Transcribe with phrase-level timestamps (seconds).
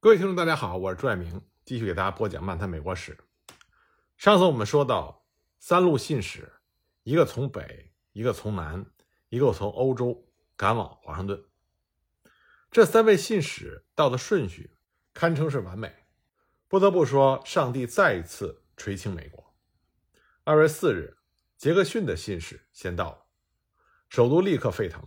[0.00, 3.16] 各位听众，大家好，我是朱爱明，继续给大家播讲《漫谈美国史》。
[4.16, 5.26] 上次我们说到，
[5.58, 6.52] 三路信使，
[7.02, 8.86] 一个从北，一个从南，
[9.28, 10.24] 一个从欧洲
[10.56, 11.44] 赶往华盛顿。
[12.70, 14.70] 这三位信使到的顺序
[15.12, 15.92] 堪称是完美。
[16.68, 19.52] 不得不说，上帝再一次垂青美国。
[20.44, 21.18] 二月四日，
[21.56, 23.26] 杰克逊的信使先到了，
[24.08, 25.04] 首都立刻沸腾，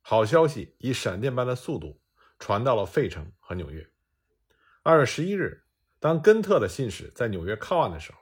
[0.00, 2.00] 好消息以闪电般的速度
[2.38, 3.90] 传到了费城和纽约。
[4.90, 5.64] 二月十一日，
[6.00, 8.18] 当根特的信使在纽约靠岸的时候，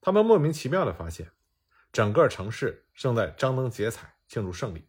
[0.00, 1.30] 他们莫名其妙地发现，
[1.92, 4.88] 整个城市正在张灯结彩庆祝胜利。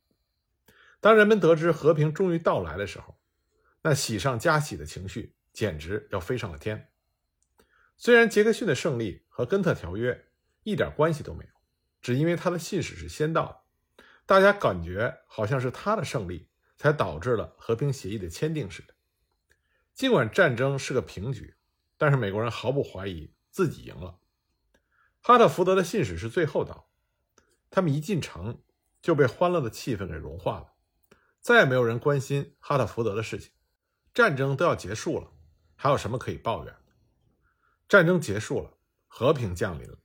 [1.00, 3.16] 当人们得知和平终于到来的时候，
[3.84, 6.90] 那喜上加喜的情绪简直要飞上了天。
[7.96, 10.30] 虽然杰克逊的胜利和根特条约
[10.64, 11.52] 一点关系都没有，
[12.02, 13.64] 只因为他的信使是先到
[13.96, 18.93] 的，大家感觉好像是他的胜利才导致了和平协议的签订似的。
[19.94, 21.56] 尽管战争是个平局，
[21.98, 24.20] 但是美国人毫不怀疑自己赢了。
[25.22, 26.90] 哈特福德的信使是最后到，
[27.70, 28.62] 他们一进城
[29.02, 30.74] 就被欢乐的气氛给融化了，
[31.40, 33.52] 再也没有人关心哈特福德的事情。
[34.14, 35.32] 战争都要结束了，
[35.76, 36.76] 还有什么可以抱怨？
[37.88, 40.00] 战争结束了，和平降临了。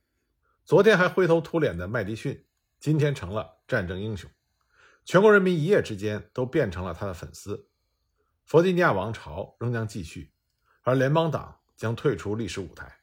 [0.65, 2.45] 昨天还灰头土脸的麦迪逊，
[2.79, 4.29] 今天成了战争英雄，
[5.03, 7.68] 全国人民一夜之间都变成了他的粉丝。
[8.49, 10.33] 弗吉尼亚王朝仍将继续，
[10.81, 13.01] 而联邦党将退出历史舞台。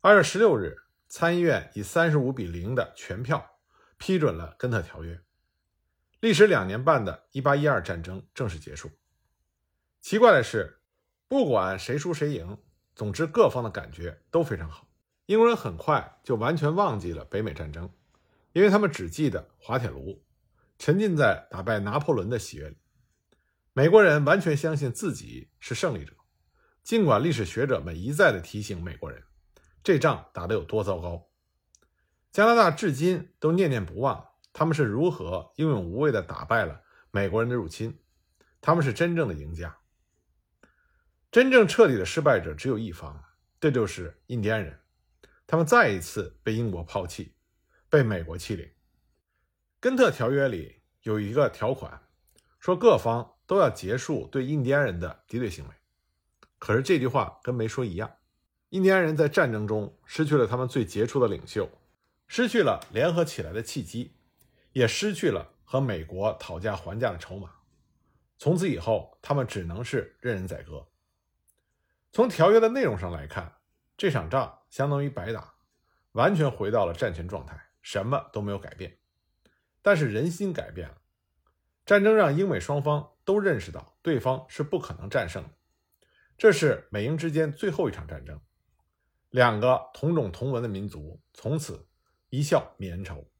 [0.00, 0.76] 二月十六日，
[1.08, 3.58] 参议院以三十五比零的全票
[3.96, 5.20] 批准了根特条约，
[6.20, 8.88] 历时两年半的一八一二战争正式结束。
[10.00, 10.82] 奇怪的是，
[11.26, 12.62] 不管谁输谁赢，
[12.94, 14.86] 总之各方的感觉都非常好。
[15.26, 17.90] 英国人很快就完全忘记了北美战争，
[18.52, 20.22] 因为他们只记得滑铁卢，
[20.78, 22.76] 沉浸在打败拿破仑的喜悦里。
[23.78, 26.12] 美国人完全相信自己是胜利者，
[26.82, 29.22] 尽管历史学者们一再的提醒美国人，
[29.84, 31.30] 这仗打得有多糟糕。
[32.32, 36.82] 加拿大至今都念念不忘他们是如何英勇无畏地打败了
[37.12, 37.96] 美国人的入侵，
[38.60, 39.78] 他们是真正的赢家。
[41.30, 43.22] 真正彻底的失败者只有一方，
[43.60, 44.76] 这就是印第安人，
[45.46, 47.32] 他们再一次被英国抛弃，
[47.88, 48.68] 被美国欺凌。
[49.78, 52.02] 根特条约里有一个条款，
[52.58, 53.36] 说各方。
[53.48, 55.74] 都要结束对印第安人的敌对行为，
[56.58, 58.16] 可是这句话跟没说一样。
[58.68, 61.66] 印第安人在战争中失去了他们最杰出的领袖，
[62.26, 64.12] 失去了联合起来的契机，
[64.72, 67.50] 也失去了和美国讨价还价的筹码。
[68.36, 70.86] 从此以后，他们只能是任人宰割。
[72.12, 73.50] 从条约的内容上来看，
[73.96, 75.54] 这场仗相当于白打，
[76.12, 78.98] 完全回到了战前状态，什么都没有改变。
[79.80, 80.98] 但是人心改变了，
[81.88, 83.10] 战争让英美双方。
[83.28, 85.50] 都认识到对方是不可能战胜的，
[86.38, 88.40] 这是美英之间最后一场战争。
[89.28, 91.86] 两个同种同文的民族从此
[92.30, 93.30] 一笑泯恩仇。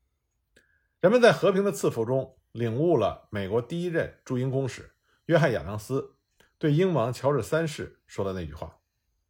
[1.01, 4.93] 人们在和平的赐福中领悟了美国第一任驻英公使
[5.25, 6.19] 约翰·亚当斯
[6.59, 8.79] 对英王乔治三世说的那句话。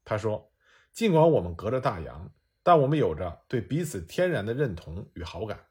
[0.04, 0.52] 他说
[0.92, 2.32] ：“尽管我们隔着大洋，
[2.64, 5.68] 但我们有着对彼此天然的认同与好感，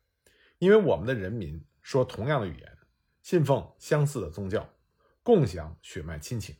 [0.59, 2.76] 因为我们的人民说同样的语言，
[3.27, 4.73] 信奉相似的宗教。”
[5.21, 6.55] 共享血脉亲情。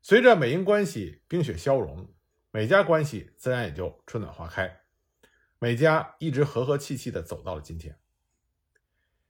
[0.00, 2.08] 随着美英关系冰雪消融，
[2.50, 4.84] 美加关系自然也就春暖花开。
[5.58, 8.00] 美加一直和和气气地走到了今天。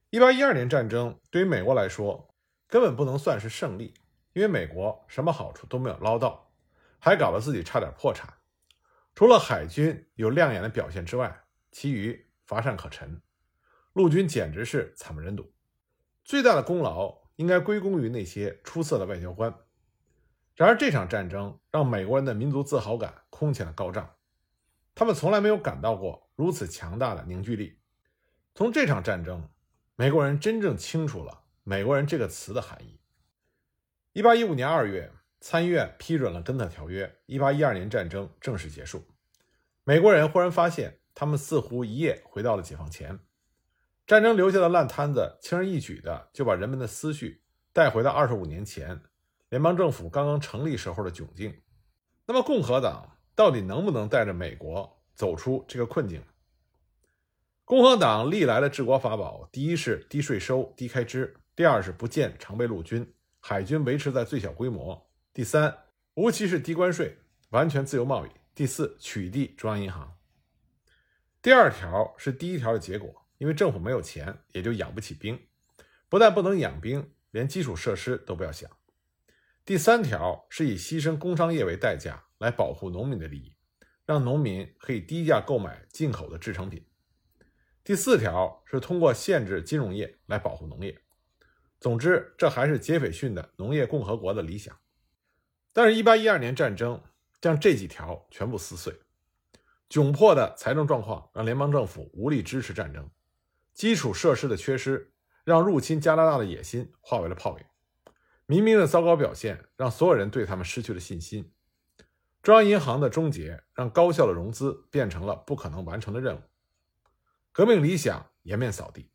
[0.09, 2.33] 一八一二年战争对于美国来说
[2.69, 3.93] 根本不能算是胜利，
[4.31, 6.49] 因为美国什么好处都没有捞到，
[6.97, 8.33] 还搞得自己差点破产。
[9.13, 11.43] 除了海军有亮眼的表现之外，
[11.73, 13.21] 其余乏善可陈，
[13.91, 15.51] 陆军简直是惨不忍睹。
[16.29, 17.19] 最大的功劳。
[17.39, 19.49] 应该归功于那些出色的外交官。
[20.55, 24.17] 然而，这场战争让美国人的民族自豪感空前的高涨，
[24.93, 27.79] 他们从来没有感到过如此强大的凝聚力。
[28.53, 29.47] 从这场战争，
[29.95, 32.99] 美国人真正清楚了“美国人”这个词的含义。
[34.11, 39.07] 一八一五年二月，参议院批准了根特条约，一八一二年战争正式结束。
[39.85, 43.17] 美国人忽然发现，他们似乎一夜回到了解放前。
[44.09, 48.99] 战争留下的烂摊子，轻而易举的就把人们的思绪带回到二十五年前
[49.49, 51.55] 联邦政府刚刚成立时候的窘境。
[52.25, 56.23] 那么，共和党到底能不能带着美国走出这个困境？
[57.63, 64.99] 共和党历来的治国法宝，第一是低税收、低开支；第二是不建常备陆军，海军维持在最小规模；
[65.31, 65.71] 第三，
[66.15, 67.15] 无歧视低关税，
[67.51, 70.17] 完全自由贸易；第四，取缔中央银行。
[71.43, 73.18] 第二条是第一条的结果。
[73.39, 75.47] 因为政府没有钱，也就养不起兵，
[76.07, 78.69] 不但不能养兵，连基础设施都不要想。
[79.65, 83.55] 第三条是以牺牲工商业为代价来保护农民的利益，
[84.05, 86.85] 让农民可以低价购买进口的制成品。
[87.83, 90.99] 第四条是通过限制金融业来保护农业。
[91.79, 94.77] 总之，这还是杰斐逊的农业共和国的理想。
[95.71, 97.01] 但是，1812年战争
[97.39, 98.93] 将这几条全部撕碎。
[99.87, 103.09] 窘迫的财政状况让联邦政府无力支持战争，
[103.79, 105.13] 基础设施的缺失
[105.45, 107.65] 让入侵加拿大的野心化为了泡影。
[108.45, 111.53] 民兵的糟糕表现让所有人对他们失去了信心。
[112.43, 116.41] 中央银行的终结让高效的融资变成了不可能完成的任务。
[117.53, 119.11] 革命理想颜面扫地。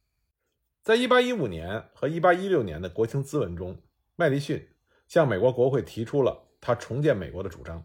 [0.83, 3.83] 在1815年和1816年的国情咨文中，
[4.17, 4.67] 麦迪逊
[5.07, 7.85] 向美国国会提出了他重建美国的主张：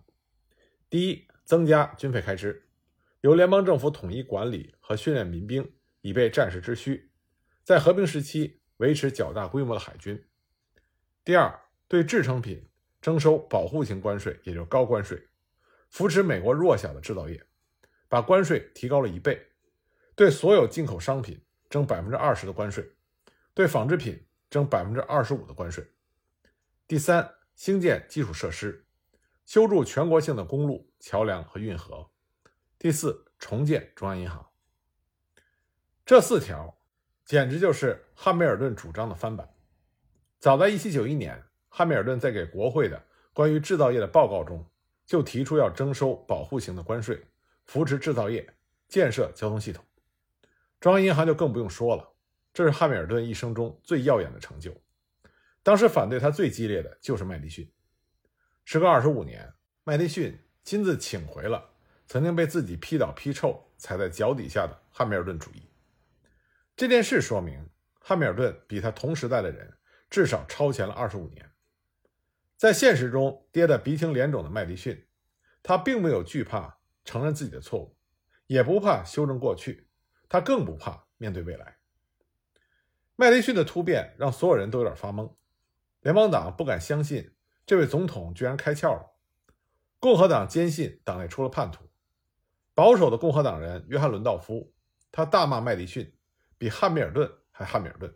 [0.89, 2.69] 第一，增加军费开支，
[3.19, 7.09] 由联邦政府统一管理和训练民兵，以备战时之需；
[7.63, 10.23] 在和平时期维持较大规模的海军。
[11.23, 12.69] 第二，对制成品
[13.01, 15.27] 征收保护性关税，也就是高关税，
[15.89, 17.43] 扶持美国弱小的制造业，
[18.07, 19.47] 把关税提高了一倍，
[20.15, 21.41] 对所有进口商品。
[21.69, 22.83] 征百分之二十的关税，
[23.53, 25.85] 对纺织品征百分之二十五的关税。
[26.87, 28.87] 第三，兴建基础设施，
[29.45, 32.09] 修筑全国性的公路、桥梁和运河。
[32.79, 34.48] 第四，重建中央银行。
[36.09, 36.75] 这四条
[37.23, 39.47] 简直就是汉密尔顿主张的翻版。
[40.39, 42.99] 早在1791年，汉密尔顿在给国会的
[43.31, 44.67] 关于制造业的报告中
[45.05, 47.23] 就提出要征收保护型的关税，
[47.67, 48.51] 扶持制造业，
[48.87, 49.85] 建设交通系统。
[50.79, 52.11] 中央银行就更不用说了，
[52.51, 54.75] 这是汉密尔顿一生中最耀眼的成就。
[55.61, 57.71] 当时反对他最激烈的就是麦迪逊。
[58.65, 59.47] 时隔二十五年，
[59.83, 61.69] 麦迪逊亲自请回了
[62.07, 65.68] 曾经被自己批倒批臭、踩在脚底下的汉密尔顿主义。
[66.79, 69.77] 这件事说明，汉密尔顿比他同时代的人
[70.09, 71.51] 至少超前了二十五年。
[72.55, 75.05] 在现实中跌得鼻青脸肿的麦迪逊，
[75.61, 77.97] 他并没有惧怕承认自己的错误，
[78.47, 79.89] 也不怕修正过去。
[80.29, 81.79] 他更不怕面对未来。
[83.17, 85.35] 麦迪逊的突变让所有人都有点发懵，
[85.99, 87.35] 联邦党不敢相信
[87.65, 89.17] 这位总统居然开窍了。
[89.99, 91.89] 共和党坚信党内出了叛徒。
[92.73, 94.73] 保守的共和党人约翰·伦道夫，
[95.11, 96.15] 他大骂麦迪逊
[96.59, 98.13] 比汉密尔顿还汉密尔顿。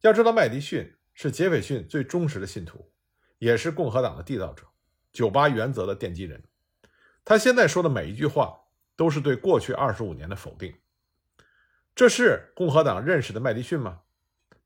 [0.00, 2.92] 要知道，麦迪逊是杰斐逊最忠实的信徒，
[3.38, 4.66] 也是共和党的缔造者，
[5.12, 6.42] 九八原则的奠基人。
[7.24, 8.58] 他现在说的每一句话，
[8.96, 10.74] 都是对过去二十五年的否定。
[11.94, 14.02] 这是共和党认识的麦迪逊吗？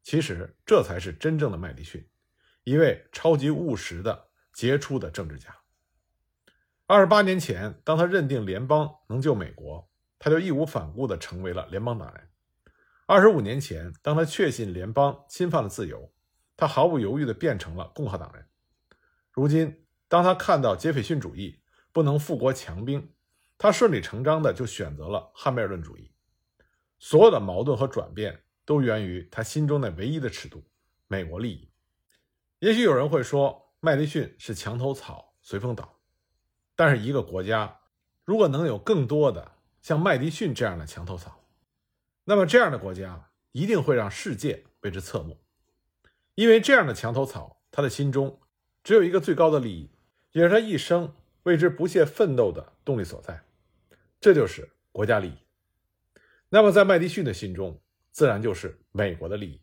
[0.03, 2.09] 其实这才是真正的麦迪逊，
[2.65, 5.55] 一位超级务实的杰出的政治家。
[6.87, 9.89] 二十八年前，当他认定联邦能救美国，
[10.19, 12.30] 他就义无反顾地成为了联邦党人。
[13.13, 16.13] 二十五年前，当他确信联邦侵犯了自由，
[16.57, 18.47] 他毫不犹豫地变成了共和党人。
[19.33, 21.61] 如今，当他看到杰斐逊主义
[21.91, 23.13] 不能富国强兵，
[23.59, 26.13] 他顺理成章地就选择了汉密尔顿主义。
[27.01, 30.63] 所有的矛盾和转变都源于他心中那唯一的尺度——
[31.09, 31.69] 美国利益。
[32.61, 35.99] 也许有人会说，麦迪逊是墙头草，随风倒。
[36.77, 37.81] 但是，一个国家
[38.25, 41.40] 如果能有更多的像麦迪逊这样的墙头草，
[42.31, 45.37] 那么这样的国家一定会让世界为之侧目。
[46.37, 48.39] 因为这样的墙头草，他的心中
[48.85, 49.91] 只有一个最高的利益，
[50.31, 53.43] 也是他一生为之不懈奋斗的动力所在，
[54.21, 55.39] 这就是国家利益。
[56.51, 57.83] 那么，在麦迪逊的心中，
[58.13, 59.61] 自然就是美国的利益。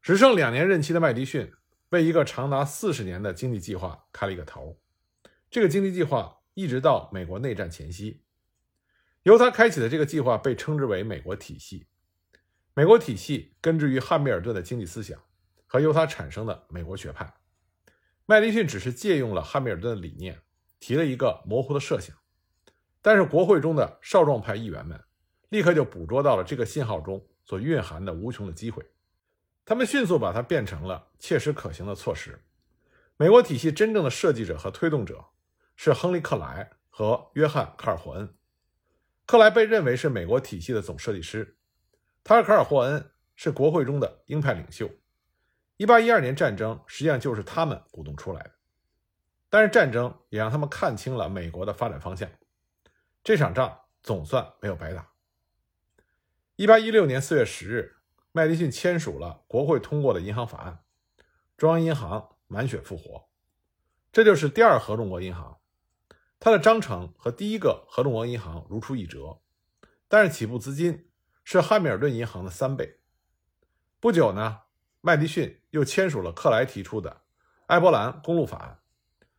[0.00, 1.52] 只剩两年任期的麦迪逊，
[1.90, 4.80] 为一个长达四十年的经济计划开了一个头。
[5.50, 8.23] 这个经济计划一直到美国内战前夕，
[9.24, 11.86] 由他开启的这个计划被称之为“美国体系”。
[12.74, 15.18] 美国体系根植于汉密尔顿的经济思想
[15.66, 17.34] 和由他产生的美国学派。
[18.26, 20.40] 麦迪逊只是借用了汉密尔顿的理念，
[20.78, 22.14] 提了一个模糊的设想，
[23.00, 25.02] 但是国会中的少壮派议员们。
[25.50, 28.84] 立刻就捕捉到了这个信号中所蕴含的无穷的机会，
[29.64, 32.42] 他们迅速把它变成了切实可行的措施。
[33.16, 35.24] 美国体系真正的设计者和推动者
[35.76, 38.34] 是亨利·克莱和约翰·卡尔霍恩。
[39.26, 41.56] 克莱被认为是美国体系的总设计师，
[42.22, 44.90] 他和卡尔霍恩是国会中的鹰派领袖。
[45.78, 48.50] 1812年战争实际上就是他们鼓动出来的，
[49.48, 52.30] 但是战争也让他们看清了美国的发展方向。
[53.24, 55.08] 这场仗总算没有白打。
[56.56, 57.96] 一八一六年四月十日，
[58.30, 60.84] 麦迪逊签署了国会通过的银行法案，
[61.56, 63.28] 中央银行满血复活，
[64.12, 65.58] 这就是第二合众国银行。
[66.44, 69.40] 它的章程和第一个合众国银行如出一辙，
[70.08, 71.08] 但是起步资金
[71.42, 73.00] 是汉密尔顿银行的三倍。
[73.98, 74.60] 不久呢，
[75.00, 77.22] 麦迪逊又签署了克莱提出的
[77.68, 78.78] 埃伯兰公路法案，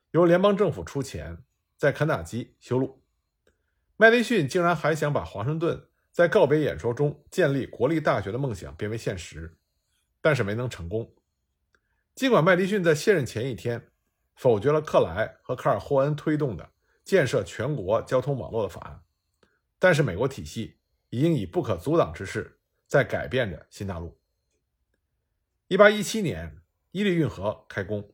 [0.10, 1.44] 由联邦政府出钱
[1.78, 3.04] 在肯塔基修路。
[3.98, 9.60] 麦迪逊竟然还想把华盛顿在告别演说中建立国立大学的梦想变为现实，
[10.22, 11.14] 但是没能成功。
[12.16, 13.92] 尽管麦迪逊在卸任前一天
[14.34, 16.72] 否决了克莱和卡尔霍恩推动的
[17.06, 19.04] 建设全国交通网络的法案，
[19.80, 24.20] 但是美国体系已经以不可阻挡之势在改变着新大陆。
[25.68, 28.12] 一八一七年，伊利运河开工，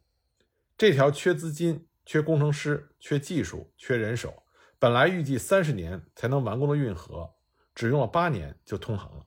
[0.77, 4.43] 这条缺资金、缺工程师、缺技术、缺人手。
[4.77, 7.35] 本来预计三十年才能完工的运河，
[7.73, 9.25] 只用了八年就通航了。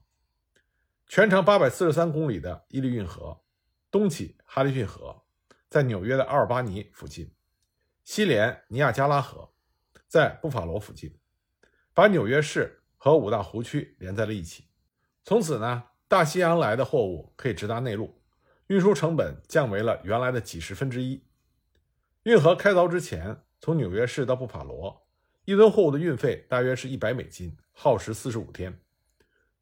[1.07, 3.41] 全长八百四十三公里的伊利运河，
[3.89, 5.23] 东起哈利逊河，
[5.69, 7.27] 在纽约的阿尔巴尼附近；
[8.03, 9.53] 西连尼亚加拉河，
[10.15, 11.13] 在布法罗附近，
[11.93, 14.63] 把纽约市和五大湖区连在了一起。
[15.25, 18.21] 从此呢，大西洋来的货物可以直达内陆，
[18.67, 21.21] 运输成本降为了原来的几十分之一。
[22.23, 25.05] 运河开凿之前，从纽约市到布法罗。
[25.43, 28.79] 一吨货物的运费大约是一百美金，耗时四十五天。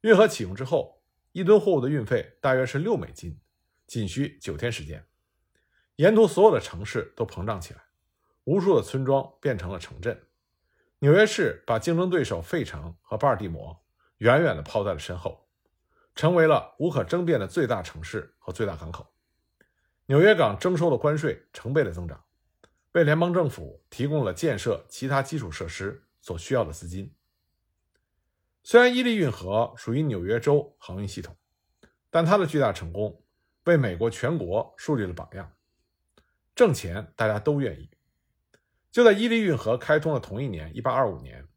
[0.02, 3.40] 运河启用之后，一吨货物的运费大约是六美金，
[3.88, 5.04] 仅需九天时间。
[5.96, 7.80] 沿途所有的城市都膨胀起来，
[8.44, 10.16] 无数的村庄变成了城镇。
[11.04, 13.78] 纽约市把竞争对手费城和巴尔的摩
[14.16, 15.46] 远远地抛在了身后，
[16.14, 19.06] 成为了无可争辩的最大城市和最大港口。
[20.06, 22.24] 纽约港征收的关税成倍的增长。
[22.92, 27.14] 为联邦政府提供了建设其他基础设施所需要的资金。
[28.62, 31.36] 虽然伊利运河属于纽约州航运系统，
[32.08, 33.22] 但它的巨大成功
[33.64, 35.52] 为美国全国树立了榜样。
[36.54, 37.90] 挣钱大家都愿意。
[38.94, 41.48] 就在伊利运河开通的同一年，1825年，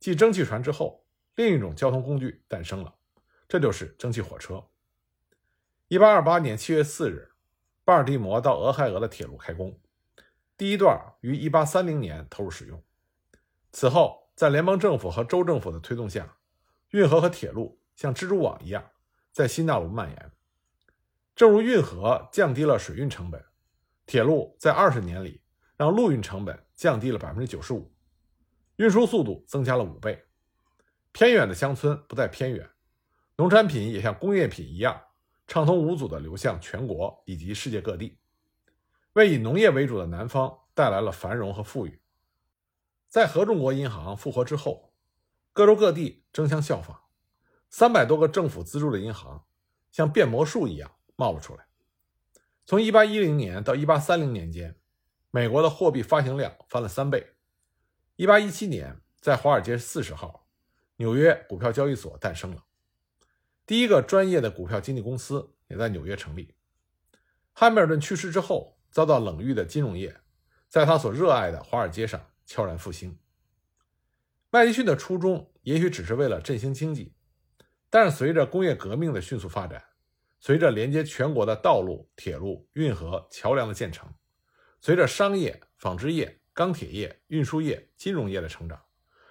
[0.00, 2.92] 继蒸汽船之后，另一种交通工具诞生了，
[3.46, 4.66] 这就是蒸汽火车。
[5.90, 7.30] 1828年7月4日，
[7.84, 9.78] 巴尔的摩到俄亥俄的铁路开工。
[10.56, 12.82] 第一段于1830年投入使用，
[13.70, 16.36] 此后在联邦政府和州政府的推动下，
[16.90, 18.90] 运河和铁路像蜘蛛网一样
[19.30, 20.32] 在新大陆蔓延。
[21.36, 23.44] 正如运河降低了水运成本，
[24.04, 25.41] 铁路在二十年里
[25.82, 27.92] 让陆运成本降低了百分之九十五，
[28.76, 30.24] 运输速度增加了五倍。
[31.10, 32.70] 偏远的乡村不再偏远，
[33.34, 35.02] 农产品也像工业品一样
[35.48, 38.16] 畅通无阻地流向全国以及世界各地。
[39.14, 42.00] 为以农业为主的南方带来了繁荣和富裕。
[43.08, 44.94] 在合众国银行复活之后，
[45.52, 46.96] 各州各地争相效仿，
[47.70, 49.44] 三百多个政府资助的银行
[49.90, 51.66] 像变魔术一样冒了出来。
[52.64, 54.76] 从1810年到1830年间，
[55.32, 57.34] 美国的货币发行量翻了三倍。
[58.18, 60.46] 1817年，在华尔街四十号，
[60.98, 62.62] 纽约股票交易所诞生了，
[63.66, 66.54] 第一个专业的股票经纪公司也在纽约成立。
[67.52, 68.78] 汉密尔顿去世之后。
[68.92, 70.20] 遭到冷遇的金融业，
[70.68, 73.18] 在他所热爱的华尔街上悄然复兴。
[74.50, 77.14] 麦迪逊的初衷也许只是为了振兴经济，
[77.88, 79.82] 但是随着工业革命的迅速发展，
[80.40, 84.12] 随着连接全国的道路、铁路、运河、桥梁的建成，
[84.82, 88.82] 随着商业、纺织业、钢铁业、运输业、金融业的成长，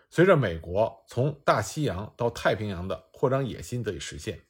[0.10, 4.42] 随着美国从大西洋到太平洋的扩张野心得以实现，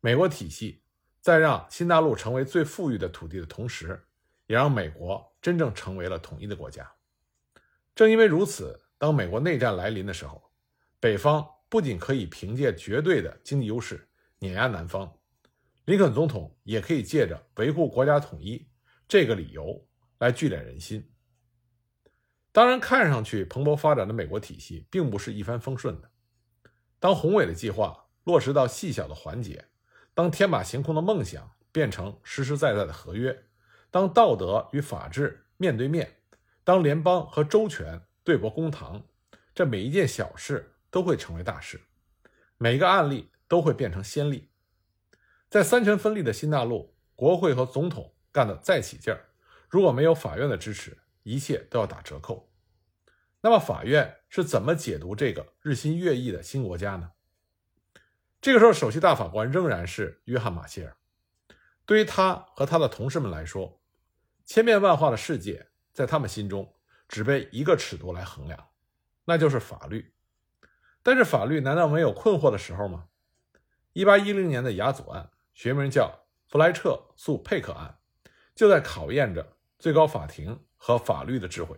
[0.00, 0.82] 美国体系
[1.20, 4.06] 在让新大陆成为最富裕的土地的同时。
[4.46, 6.90] 也让美国真正成为了统一的国家。
[7.94, 10.50] 正因为如此，当美国内战来临的时候，
[10.98, 14.08] 北方不仅可以凭借绝对的经济优势
[14.40, 15.16] 碾压南方，
[15.84, 18.68] 林肯总统也可以借着维护国家统一
[19.06, 19.86] 这个理由
[20.20, 21.12] 来聚敛人心。
[22.52, 26.10] 当然，看上去蓬勃发展的美国体系并不是一帆风顺的。
[26.98, 29.64] 当宏伟的计划落实到细小的环节，
[30.14, 33.46] 当天马行空的梦想变成实实在在的合约。
[33.90, 36.18] 当道德与法治面对面，
[36.62, 39.02] 当联邦和州权对簿公堂，
[39.54, 41.80] 这每一件小事都会成为大事，
[42.58, 44.50] 每一个案例都会变成先例。
[45.48, 49.29] 在三权分立的新大陆，国会和总统干得再起劲儿，
[49.70, 52.52] 如果没有法院的支持，一切都要打折扣。
[53.40, 57.12] 那么，法院是怎么解读这个日新月异的新国家呢？
[58.40, 60.96] 这个时候，首席大法官仍然是约翰·马歇尔。
[61.86, 63.80] 对于他和他的同事们来说，
[64.44, 66.74] 千变万化的世界，在他们心中
[67.08, 68.68] 只被一个尺度来衡量，
[69.24, 70.12] 那就是法律。
[71.02, 73.06] 但是法律难道没有困惑的时候吗？
[73.92, 77.98] 一八一零年的雅祖案，学名叫弗莱彻诉佩克案，
[78.54, 81.76] 就在考验着最高法庭和法律的智慧。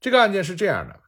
[0.00, 0.98] 这个案件是这样的：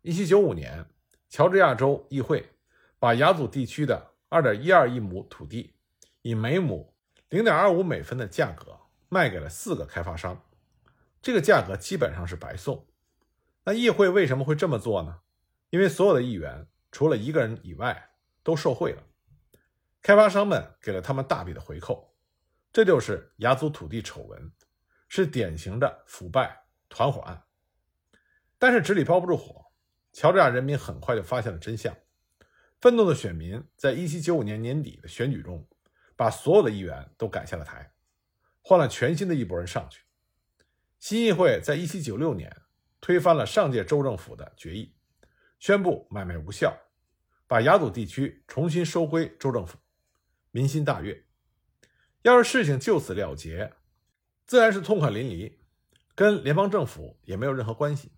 [0.00, 0.84] 一七九五年，
[1.28, 2.50] 乔治亚州议会
[2.98, 5.76] 把雅祖地区的二点一二亿亩土地，
[6.22, 6.92] 以每亩
[7.28, 8.80] 零点二五美分的价格。
[9.08, 10.42] 卖给了四个开发商，
[11.20, 12.86] 这个价格基本上是白送。
[13.64, 15.20] 那议会为什么会这么做呢？
[15.68, 19.02] 因为所有的议员除了一个人以外都受贿了，
[20.00, 22.14] 开发商们给了他们大笔的回扣，
[22.72, 24.50] 这就是雅祖土地丑闻，
[25.14, 27.44] 是典型的腐败团伙案。
[28.58, 29.66] 但是纸里包不住火，
[30.10, 31.94] 乔治亚人民很快就发现了真相。
[32.80, 35.68] 愤怒的选民在1795年年底的选举中，
[36.16, 37.92] 把所有的议员都赶下了台，
[38.62, 40.00] 换了全新的一拨人上去。
[40.98, 42.62] 新议会在1796年
[42.98, 44.96] 推翻了上届州政府的决议。
[45.58, 46.74] 宣布买卖无效，
[47.46, 49.76] 把雅祖地区重新收归州政府，
[50.50, 51.26] 民心大悦。
[52.22, 53.74] 要是事情就此了结，
[54.52, 55.50] 自然是痛快淋漓，
[56.14, 58.12] 跟联邦政府也没有任何关系。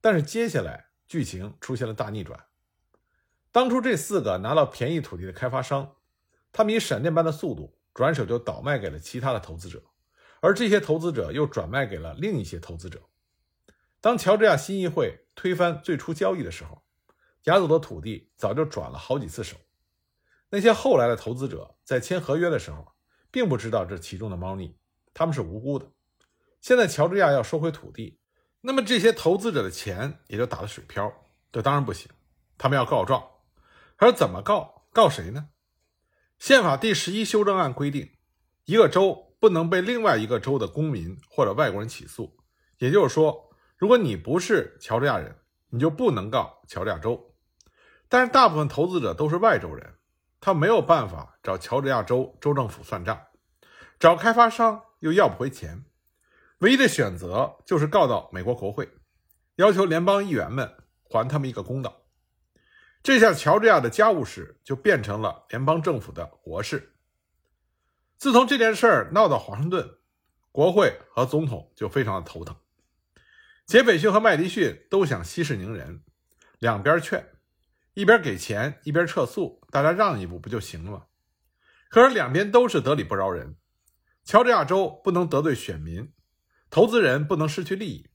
[0.00, 2.44] 但是接下来剧情出现了大逆转。
[3.50, 5.96] 当初这四个拿到便宜土地的开发商，
[6.52, 9.82] 他们以闪电般的速度转手就倒卖给了其他的投资者，
[10.38, 13.02] 而这些投资者又转卖给了另一些投资者。
[14.00, 16.84] 当乔治亚新议会推翻最初交易的时候，
[17.46, 19.56] 雅祖的土地早就转了好几次手。
[20.50, 22.92] 那些后来的投资者在签合约的时候，
[23.32, 24.77] 并不知道这其中的猫腻，
[25.18, 25.90] 他们是无辜的。
[26.60, 28.20] 现在乔治亚要收回土地，
[28.60, 31.12] 那么这些投资者的钱也就打了水漂。
[31.50, 32.08] 这当然不行，
[32.56, 33.28] 他们要告状。
[33.96, 34.86] 而怎么告？
[34.92, 35.48] 告谁呢？
[36.38, 38.12] 宪法第十一修正案规定，
[38.64, 42.36] 一个州不能被另外一个州的公民或者外国人起诉，
[42.78, 43.50] 也就是说。
[43.76, 45.36] 如果你不是乔治亚人，
[45.70, 47.34] 你就不能告乔治亚州。
[48.08, 49.94] 但是大部分投资者都是外州人，
[50.40, 53.20] 他没有办法找乔治亚州州政府算账，
[53.98, 55.84] 找开发商又要不回钱，
[56.58, 58.88] 唯一的选择就是告到美国国会，
[59.56, 60.74] 要求联邦议员们
[61.04, 62.02] 还他们一个公道。
[63.02, 66.94] 这下乔治亚的家务事就变成了联邦政府的国事。
[68.16, 69.98] 自从这件事儿闹到华盛顿，
[70.50, 72.56] 国会和总统就非常的头疼。
[73.66, 76.02] 杰斐逊和麦迪逊都想息事宁人，
[76.58, 77.24] 两边劝，
[77.94, 81.04] 一边给钱，一边撤诉，大家让一步不就行了吗？
[81.88, 83.56] 可是两边都是得理不饶人。
[84.28, 86.12] 乔治亚州不能得罪选民，
[86.68, 88.10] 投资人不能失去利益。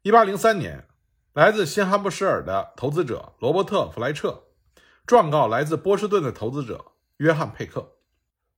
[0.00, 0.88] 一八零三年，
[1.34, 4.44] 来自新罕布什尔的投资者罗伯特·弗莱彻
[5.04, 7.98] 状告来自波士顿的投资者约翰·佩克。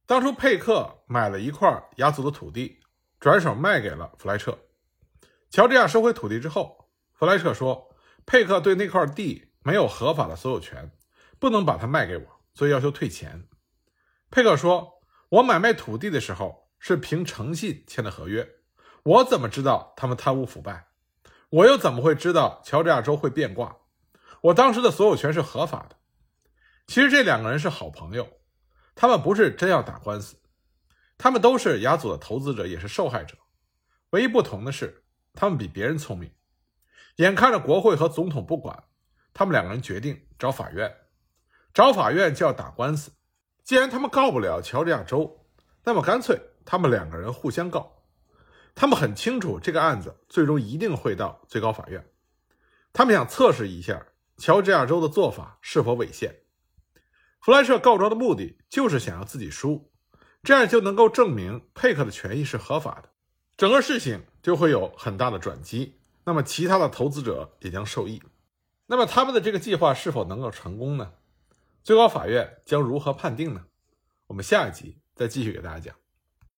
[0.06, 2.78] 当初佩克买了一块雅祖的土地，
[3.18, 4.56] 转手卖给了弗莱彻。
[5.50, 7.92] 乔治亚收回土地之后，弗莱彻说
[8.24, 10.92] ：“佩克对那块地没有合法的所有权，
[11.40, 13.48] 不能把它卖给我，所以要求退钱。”
[14.30, 15.01] 佩克说
[15.32, 18.46] ：“我买卖土地的时候是凭诚信签的合约，
[19.02, 20.88] 我怎么知道他们贪污腐败？
[21.48, 23.78] 我又怎么会知道乔治亚州会变卦？
[24.42, 25.96] 我当时的所有权是合法的。”
[26.86, 28.28] 其实这两个人是好朋友，
[28.94, 30.36] 他们不是真要打官司，
[31.16, 33.38] 他们都是雅祖的投资者，也是受害者，
[34.10, 35.04] 唯一不同的是。
[35.32, 36.30] 他们比别人聪明，
[37.16, 38.84] 眼看着国会和总统不管，
[39.32, 40.94] 他们两个人决定找法院。
[41.72, 43.12] 找法院就要打官司，
[43.64, 45.46] 既然他们告不了乔治亚州，
[45.84, 48.02] 那么干脆他们两个人互相告。
[48.74, 52.04] 他们很清楚这个案子最终一定会到最高法院，
[52.92, 54.06] 他们想测试一下
[54.38, 56.34] 乔治亚州的做法是否违宪。
[57.40, 59.90] 弗莱彻告状的目的就是想要自己输，
[60.42, 63.10] 这样就能够证明佩克的权益是合法的。
[63.56, 68.22] 整个事情就会有很大的转机，那么其他的投资者也将受益。
[68.86, 71.12] 那么他们的这个计划是否能够成功呢？
[71.82, 73.66] 最高法院将如何判定呢？
[74.28, 76.01] 我们下一集再继续给大家讲。